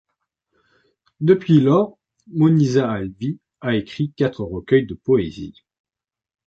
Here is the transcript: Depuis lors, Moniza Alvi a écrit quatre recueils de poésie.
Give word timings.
Depuis 1.19 1.59
lors, 1.61 1.99
Moniza 2.25 2.91
Alvi 2.91 3.37
a 3.59 3.75
écrit 3.75 4.11
quatre 4.17 4.43
recueils 4.43 4.87
de 4.87 4.95
poésie. 4.95 5.53